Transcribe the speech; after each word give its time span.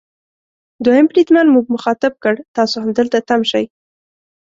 دوهم 0.83 1.05
بریدمن 1.11 1.47
موږ 1.55 1.65
مخاطب 1.75 2.13
کړ: 2.23 2.33
تاسو 2.55 2.75
همدلته 2.85 3.17
تم 3.27 3.41
شئ. 3.51 3.65